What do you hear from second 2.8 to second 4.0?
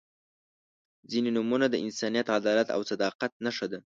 صداقت نښه ده.